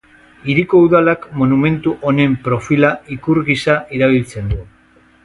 [0.45, 4.59] Hiriko Udalak monumentu honen profila ikur gisa erabiltzen du.